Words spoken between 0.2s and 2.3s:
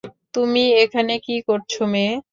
তুমি এখানে কি করছ, মেয়ে?